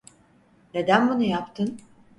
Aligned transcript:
Neden 0.73 1.09
bunu 1.09 1.23
yaptın? 1.23 1.79